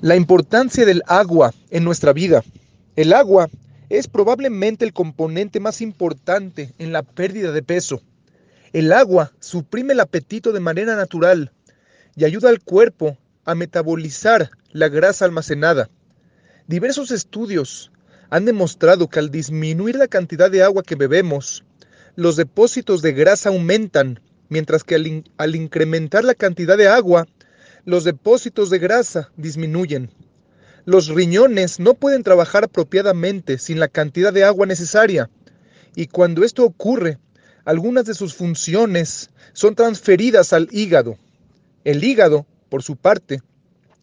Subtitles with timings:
[0.00, 2.44] La importancia del agua en nuestra vida.
[2.94, 3.48] El agua
[3.88, 8.00] es probablemente el componente más importante en la pérdida de peso.
[8.72, 11.50] El agua suprime el apetito de manera natural
[12.14, 15.90] y ayuda al cuerpo a metabolizar la grasa almacenada.
[16.68, 17.90] Diversos estudios
[18.30, 21.64] han demostrado que al disminuir la cantidad de agua que bebemos,
[22.14, 27.26] los depósitos de grasa aumentan, mientras que al, incrementar la cantidad de agua,
[27.88, 30.10] los depósitos de grasa disminuyen.
[30.84, 35.30] Los riñones no pueden trabajar apropiadamente sin la cantidad de agua necesaria,
[35.96, 37.16] y cuando esto ocurre,
[37.64, 41.16] algunas de sus funciones son transferidas al hígado.
[41.82, 43.40] El hígado, por su parte,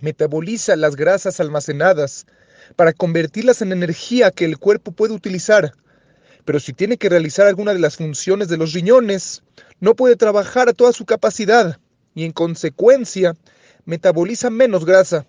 [0.00, 2.26] metaboliza las grasas almacenadas
[2.74, 5.72] para convertirlas en energía que el cuerpo puede utilizar.
[6.44, 9.44] Pero si tiene que realizar alguna de las funciones de los riñones,
[9.78, 11.78] no puede trabajar a toda su capacidad
[12.16, 13.36] y en consecuencia
[13.88, 15.24] metaboliza menos grasa.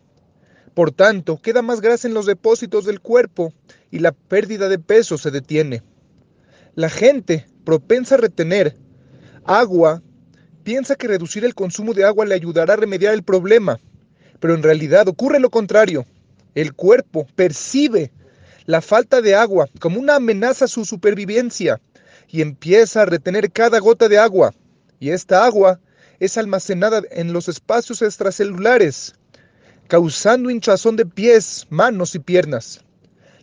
[0.74, 3.54] Por tanto, queda más grasa en los depósitos del cuerpo
[3.90, 5.82] y la pérdida de peso se detiene.
[6.76, 8.76] La gente propensa a retener
[9.46, 10.04] agua
[10.64, 13.80] piensa que reducir el consumo de agua le ayudará a remediar el problema,
[14.42, 16.06] pero en realidad ocurre lo contrario.
[16.54, 18.12] El cuerpo percibe
[18.66, 21.80] la falta de agua como una amenaza a su supervivencia
[22.28, 24.54] y empieza a retener cada gota de agua,
[25.00, 25.80] y esta agua
[26.20, 29.16] es almacenada en los espacios extracelulares,
[29.88, 32.84] causando hinchazón de pies, manos y piernas.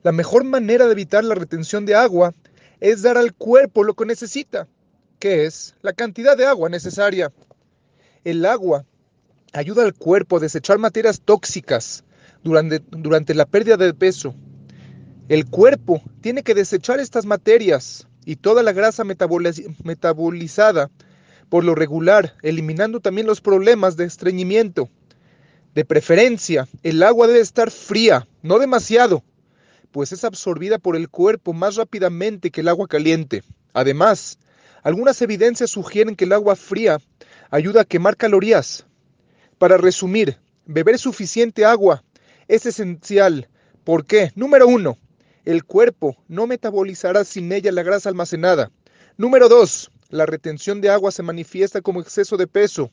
[0.03, 2.35] La mejor manera de evitar la retención de agua
[2.81, 4.69] es dar al cuerpo lo que necesita,
[5.19, 7.33] que es la cantidad de agua necesaria.
[8.23, 8.85] El agua
[9.53, 12.05] ayuda al cuerpo a desechar materias tóxicas
[12.45, 14.35] durante, durante la pérdida de peso.
[15.29, 20.91] El cuerpo tiene que desechar estas materias y toda la grasa metabolizada
[21.49, 24.89] por lo regular, eliminando también los problemas de estreñimiento.
[25.75, 29.23] De preferencia, el agua debe estar fría, no demasiado,
[29.93, 33.43] pues es absorbida por el cuerpo más rápidamente que el agua caliente.
[33.73, 34.39] Además,
[34.83, 36.99] algunas evidencias sugieren que el agua fría
[37.51, 38.87] ayuda a quemar calorías.
[39.59, 42.05] Para resumir, beber suficiente agua
[42.49, 43.49] es esencial.
[43.85, 44.33] ¿Por qué?
[44.35, 44.99] Número uno,
[45.45, 48.71] el cuerpo no metabolizará sin ella la grasa almacenada.
[49.17, 52.91] Número dos, la retención de agua se manifiesta como exceso de peso.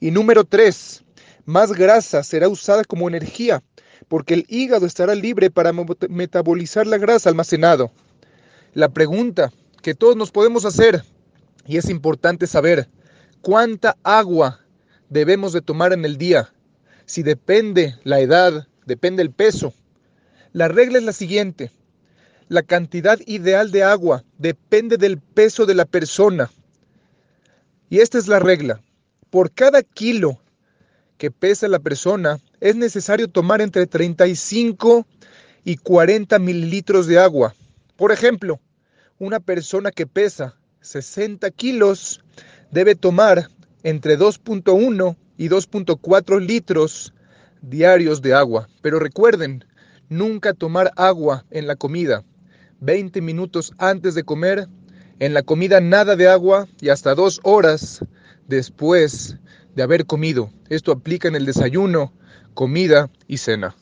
[0.00, 1.04] Y número tres,
[1.44, 3.62] más grasa será usada como energía,
[4.08, 5.72] porque el hígado estará libre para
[6.08, 7.90] metabolizar la grasa almacenada.
[8.74, 9.52] La pregunta
[9.82, 11.04] que todos nos podemos hacer,
[11.66, 12.88] y es importante saber,
[13.40, 14.60] ¿cuánta agua
[15.08, 16.52] debemos de tomar en el día?
[17.06, 19.72] Si depende la edad, depende el peso.
[20.52, 21.70] La regla es la siguiente.
[22.48, 26.50] La cantidad ideal de agua depende del peso de la persona.
[27.90, 28.80] Y esta es la regla.
[29.28, 30.40] Por cada kilo
[31.18, 35.06] que pesa la persona, es necesario tomar entre 35
[35.64, 37.54] y 40 mililitros de agua.
[37.96, 38.60] Por ejemplo,
[39.18, 42.22] una persona que pesa 60 kilos
[42.70, 43.50] debe tomar
[43.82, 47.12] entre 2.1 y 2.4 litros
[47.60, 48.68] diarios de agua.
[48.80, 49.66] Pero recuerden,
[50.08, 52.24] nunca tomar agua en la comida.
[52.80, 54.68] 20 minutos antes de comer,
[55.18, 58.04] en la comida nada de agua y hasta dos horas
[58.46, 59.36] después
[59.74, 60.50] de haber comido.
[60.68, 62.12] Esto aplica en el desayuno,
[62.54, 63.74] comida y cena.